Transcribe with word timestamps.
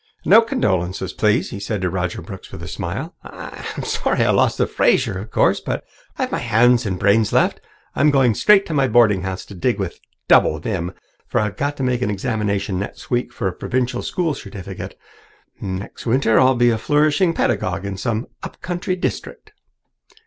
"No 0.25 0.41
condolences, 0.41 1.13
please," 1.13 1.51
he 1.51 1.59
said 1.59 1.79
to 1.83 1.89
Roger 1.91 2.23
Brooks 2.23 2.51
with 2.51 2.63
a 2.63 2.67
smile. 2.67 3.13
"I'm 3.23 3.83
sorry 3.83 4.23
I 4.25 4.31
lost 4.31 4.57
the 4.57 4.65
Fraser, 4.65 5.19
of 5.19 5.29
course, 5.29 5.59
but 5.59 5.83
I've 6.17 6.31
my 6.31 6.39
hands 6.39 6.87
and 6.87 6.97
brains 6.97 7.31
left. 7.31 7.61
I'm 7.95 8.09
going 8.09 8.33
straight 8.33 8.65
to 8.65 8.73
my 8.73 8.87
boarding 8.87 9.21
house 9.21 9.45
to 9.45 9.53
dig 9.53 9.77
with 9.77 9.99
double 10.27 10.57
vim, 10.57 10.93
for 11.27 11.39
I've 11.39 11.55
got 11.55 11.77
to 11.77 11.85
take 11.85 12.01
an 12.01 12.09
examination 12.09 12.79
next 12.79 13.11
week 13.11 13.31
for 13.31 13.47
a 13.47 13.53
provincial 13.53 14.01
school 14.01 14.33
certificate. 14.33 14.97
Next 15.61 16.07
winter 16.07 16.39
I'll 16.39 16.55
be 16.55 16.71
a 16.71 16.79
flourishing 16.79 17.35
pedagogue 17.35 17.85
in 17.85 17.95
some 17.95 18.25
up 18.41 18.59
country 18.59 18.95
district." 18.95 19.51